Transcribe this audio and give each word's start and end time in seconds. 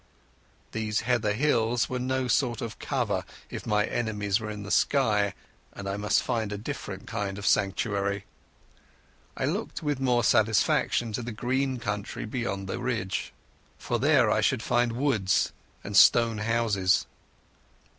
These 0.71 1.01
heather 1.01 1.33
hills 1.33 1.87
were 1.87 1.99
no 1.99 2.27
sort 2.27 2.59
of 2.59 2.79
cover 2.79 3.23
if 3.51 3.67
my 3.67 3.85
enemies 3.85 4.39
were 4.39 4.49
in 4.49 4.63
the 4.63 4.71
sky, 4.71 5.35
and 5.73 5.87
I 5.87 5.95
must 5.95 6.23
find 6.23 6.51
a 6.51 6.57
different 6.57 7.05
kind 7.05 7.37
of 7.37 7.45
sanctuary. 7.45 8.25
I 9.37 9.45
looked 9.45 9.83
with 9.83 9.99
more 9.99 10.23
satisfaction 10.23 11.13
to 11.13 11.21
the 11.21 11.31
green 11.31 11.77
country 11.77 12.25
beyond 12.25 12.67
the 12.67 12.79
ridge, 12.79 13.31
for 13.77 13.99
there 13.99 14.31
I 14.31 14.41
should 14.41 14.63
find 14.63 14.93
woods 14.93 15.53
and 15.83 15.95
stone 15.95 16.39
houses. 16.39 17.05